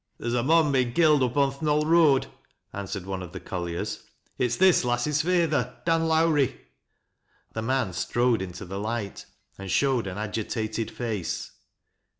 "There's 0.17 0.33
a 0.33 0.41
mon 0.41 0.71
been 0.71 0.93
killed 0.93 1.21
up 1.21 1.37
on 1.37 1.53
th' 1.53 1.61
Knoll 1.61 1.85
Road," 1.85 2.25
answered 2.73 3.05
one 3.05 3.21
of 3.21 3.33
the 3.33 3.39
colliers." 3.39 4.01
It's 4.39 4.55
this 4.57 4.83
lass's 4.83 5.21
feyther, 5.21 5.75
Dan 5.85 6.01
Iiowrie." 6.09 6.57
The 7.53 7.61
man 7.61 7.93
strode 7.93 8.41
into 8.41 8.65
the 8.65 8.79
light 8.79 9.27
and 9.59 9.69
showed 9.69 10.07
an 10.07 10.17
agitated 10.17 10.99
[ace. 10.99 11.51